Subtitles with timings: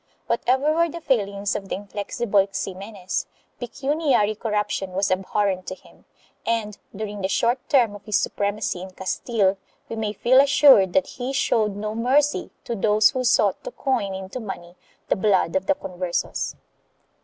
[0.25, 3.27] Whatever were the failings of the inflexible Ximenes,
[3.59, 6.05] pecuniary corruption was abhorrent to him
[6.43, 9.59] and, during the short term of his supremacy in Castile,
[9.89, 14.15] we may feel assured that he showed no mercy to those who sought to coin
[14.15, 14.75] into money
[15.07, 16.55] the blood of the Converses.